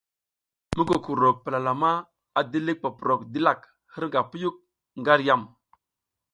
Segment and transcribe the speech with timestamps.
[0.75, 1.91] Mukukuro palalama
[2.39, 3.61] a dilik poprok dilak
[3.93, 4.55] hirnga puyuk
[4.99, 5.41] nga ar yam.